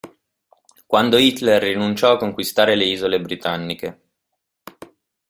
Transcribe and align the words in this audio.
Quando 0.87 1.17
Hitler 1.19 1.61
rinunciò 1.61 2.13
a 2.13 2.17
conquistare 2.17 2.73
le 2.73 2.85
isole 2.85 3.21
britanniche. 3.21 4.01